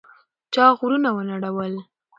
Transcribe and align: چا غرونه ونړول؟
چا 0.53 0.65
غرونه 0.79 1.09
ونړول؟ 1.15 1.73